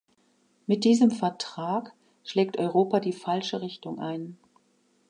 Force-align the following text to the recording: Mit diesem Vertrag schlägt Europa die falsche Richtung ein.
Mit 0.65 0.83
diesem 0.83 1.11
Vertrag 1.11 1.91
schlägt 2.23 2.57
Europa 2.57 2.99
die 2.99 3.13
falsche 3.13 3.61
Richtung 3.61 3.99
ein. 3.99 4.35